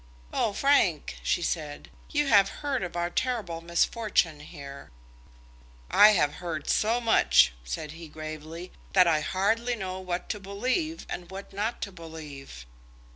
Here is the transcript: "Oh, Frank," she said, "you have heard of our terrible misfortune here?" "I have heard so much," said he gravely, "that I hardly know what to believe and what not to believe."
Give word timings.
"Oh, 0.33 0.51
Frank," 0.53 1.17
she 1.21 1.43
said, 1.43 1.91
"you 2.09 2.25
have 2.25 2.49
heard 2.65 2.81
of 2.81 2.95
our 2.97 3.11
terrible 3.11 3.61
misfortune 3.61 4.39
here?" 4.39 4.89
"I 5.91 6.13
have 6.13 6.33
heard 6.41 6.67
so 6.67 6.99
much," 6.99 7.53
said 7.63 7.91
he 7.91 8.07
gravely, 8.07 8.71
"that 8.93 9.05
I 9.05 9.19
hardly 9.21 9.75
know 9.75 9.99
what 9.99 10.27
to 10.29 10.39
believe 10.39 11.05
and 11.07 11.29
what 11.29 11.53
not 11.53 11.83
to 11.83 11.91
believe." 11.91 12.65